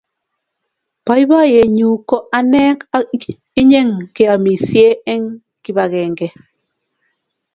Boiboiyenyu 1.05 1.89
ko 2.09 2.17
ane 2.37 2.63
ak 2.99 3.05
inye 3.61 3.81
keamisie 4.15 4.87
eng 5.13 5.25
kipakenge 5.63 6.27